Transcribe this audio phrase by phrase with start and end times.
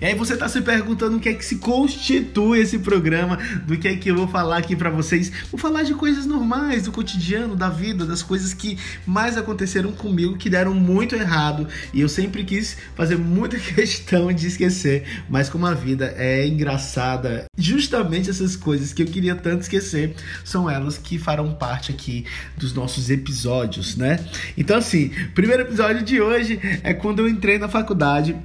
[0.00, 3.76] E aí você está se perguntando o que é que se constitui esse programa, do
[3.76, 5.32] que é que eu vou falar aqui para vocês.
[5.50, 10.36] Vou falar de coisas normais, do cotidiano, da vida, das coisas que mais aconteceram comigo,
[10.36, 11.66] que deram muito errado.
[11.92, 15.04] E eu sempre quis fazer muita questão de esquecer.
[15.28, 20.68] Mas como a vida é engraçada, justamente essas coisas que eu queria tanto esquecer são
[20.68, 22.24] elas que farão parte aqui
[22.56, 24.24] dos nossos episódios, né?
[24.56, 28.36] Então assim, primeiro episódio de hoje é quando eu entrei na faculdade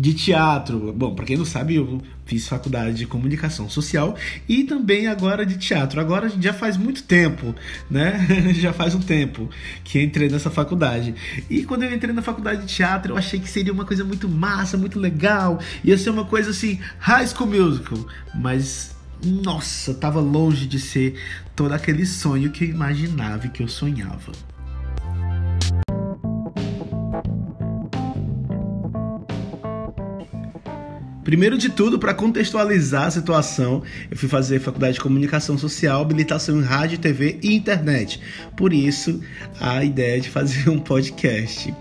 [0.00, 0.92] de teatro.
[0.92, 4.16] Bom, para quem não sabe, eu fiz faculdade de comunicação social
[4.48, 6.00] e também agora de teatro.
[6.00, 7.54] Agora já faz muito tempo,
[7.90, 8.26] né?
[8.54, 9.48] já faz um tempo
[9.84, 11.14] que entrei nessa faculdade.
[11.48, 14.28] E quando eu entrei na faculdade de teatro, eu achei que seria uma coisa muito
[14.28, 15.60] massa, muito legal.
[15.84, 17.98] Ia ser uma coisa assim, High School Musical,
[18.34, 21.18] mas nossa, tava longe de ser
[21.54, 24.32] todo aquele sonho que eu imaginava e que eu sonhava.
[31.26, 36.60] Primeiro de tudo, para contextualizar a situação, eu fui fazer faculdade de comunicação social, habilitação
[36.60, 38.20] em rádio, TV e internet.
[38.56, 39.20] Por isso,
[39.60, 41.74] a ideia de fazer um podcast.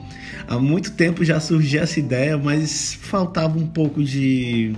[0.48, 4.76] Há muito tempo já surgiu essa ideia, mas faltava um pouco de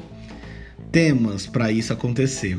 [0.91, 2.57] temas para isso acontecer.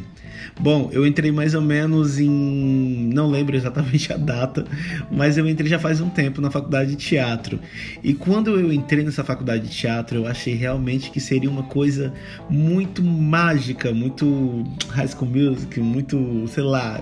[0.60, 3.10] Bom, eu entrei mais ou menos em.
[3.12, 4.64] Não lembro exatamente a data,
[5.10, 7.60] mas eu entrei já faz um tempo na faculdade de teatro.
[8.02, 12.12] E quando eu entrei nessa faculdade de teatro, eu achei realmente que seria uma coisa
[12.48, 17.00] muito mágica, muito High School Music, muito, sei lá.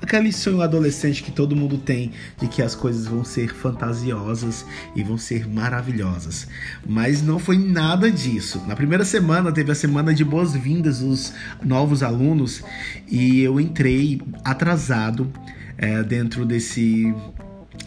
[0.00, 5.02] Aquele sonho adolescente que todo mundo tem de que as coisas vão ser fantasiosas e
[5.02, 6.48] vão ser maravilhosas.
[6.86, 8.62] Mas não foi nada disso.
[8.66, 12.62] Na primeira semana teve a semana de boas-vindas dos novos alunos
[13.08, 15.32] e eu entrei atrasado
[15.76, 17.14] é, dentro desse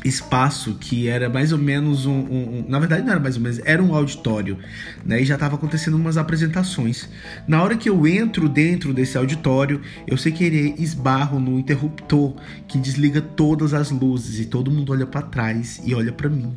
[0.06, 3.42] espaço que era mais ou menos um, um, um, na verdade não era mais ou
[3.42, 4.60] menos era um auditório
[5.04, 7.10] né e já estava acontecendo umas apresentações.
[7.48, 12.36] Na hora que eu entro dentro desse auditório eu sem querer esbarro no interruptor
[12.68, 16.54] que desliga todas as luzes e todo mundo olha para trás e olha para mim.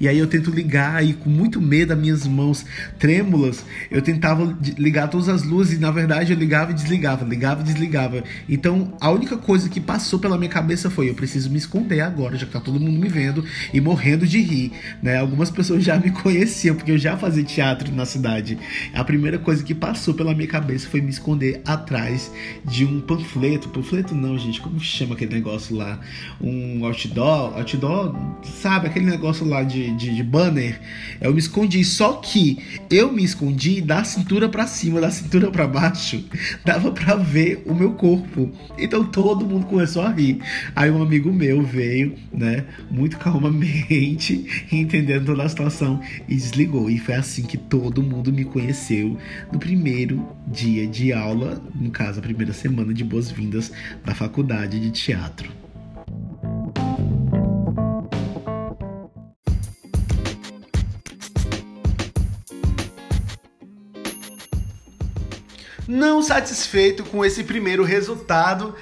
[0.00, 2.66] E aí eu tento ligar e com muito medo as minhas mãos
[2.98, 7.60] trêmulas eu tentava ligar todas as luzes e na verdade eu ligava e desligava ligava
[7.60, 8.24] e desligava.
[8.48, 12.36] Então a única coisa que passou pela minha cabeça foi eu preciso me esconder agora
[12.36, 14.72] já que tá todo mundo me vendo e morrendo de rir,
[15.02, 15.18] né?
[15.18, 18.58] Algumas pessoas já me conheciam porque eu já fazia teatro na cidade.
[18.94, 22.30] A primeira coisa que passou pela minha cabeça foi me esconder atrás
[22.64, 23.68] de um panfleto.
[23.68, 26.00] Panfleto não, gente, como chama aquele negócio lá?
[26.40, 28.86] Um outdoor, outdoor, sabe?
[28.86, 30.80] Aquele negócio lá de, de, de banner.
[31.20, 32.58] Eu me escondi, só que
[32.90, 36.24] eu me escondi da cintura para cima, da cintura para baixo,
[36.64, 38.50] dava para ver o meu corpo.
[38.78, 40.40] Então todo mundo começou a rir.
[40.74, 42.64] Aí um amigo meu veio, né?
[42.90, 46.90] Muito calmamente, entendendo toda a situação e desligou.
[46.90, 49.16] E foi assim que todo mundo me conheceu
[49.52, 53.72] no primeiro dia de aula, no caso, a primeira semana de boas-vindas
[54.04, 55.50] da faculdade de teatro.
[65.88, 68.74] Não satisfeito com esse primeiro resultado,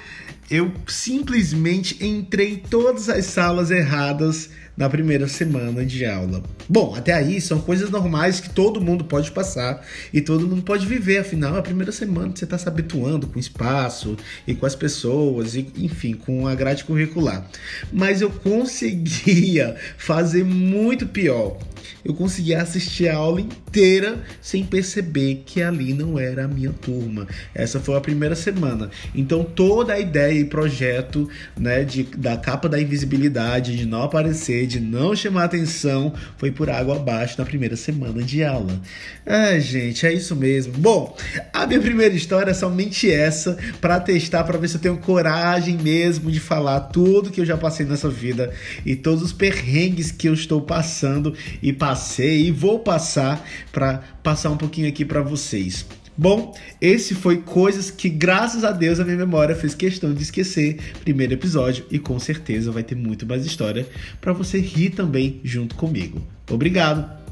[0.50, 6.42] eu simplesmente entrei em todas as salas erradas na primeira semana de aula.
[6.68, 10.86] Bom, até aí são coisas normais que todo mundo pode passar e todo mundo pode
[10.86, 11.18] viver.
[11.18, 14.16] Afinal, é a primeira semana você está se habituando com o espaço
[14.46, 17.48] e com as pessoas, e, enfim, com a grade curricular.
[17.92, 21.58] Mas eu conseguia fazer muito pior
[22.06, 27.26] eu conseguia assistir a aula inteira sem perceber que ali não era a minha turma.
[27.52, 28.90] Essa foi a primeira semana.
[29.14, 34.65] Então toda a ideia e projeto, né, de, da capa da invisibilidade, de não aparecer,
[34.66, 38.80] de não chamar atenção, foi por água abaixo na primeira semana de aula.
[39.24, 40.74] É, gente, é isso mesmo.
[40.74, 41.16] Bom,
[41.52, 45.76] a minha primeira história é somente essa para testar, para ver se eu tenho coragem
[45.76, 48.52] mesmo de falar tudo que eu já passei nessa vida
[48.84, 54.50] e todos os perrengues que eu estou passando e passei e vou passar para passar
[54.50, 55.86] um pouquinho aqui para vocês.
[56.16, 60.78] Bom, esse foi coisas que graças a Deus a minha memória fez questão de esquecer.
[61.00, 63.86] Primeiro episódio e com certeza vai ter muito mais história
[64.20, 66.22] para você rir também junto comigo.
[66.50, 67.25] Obrigado.